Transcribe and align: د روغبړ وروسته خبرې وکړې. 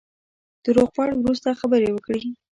د 0.63 0.65
روغبړ 0.77 1.09
وروسته 1.17 1.57
خبرې 1.59 1.89
وکړې. 1.91 2.23